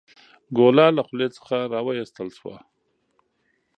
ګوله 0.57 0.85
له 0.97 1.01
خولې 1.07 1.27
څخه 1.35 1.55
راویستل 1.73 2.29
شوه. 2.37 2.57